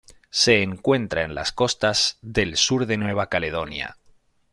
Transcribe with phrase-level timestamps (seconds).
[0.31, 3.97] Se encuentra en las costas del sur de Nueva Caledonia.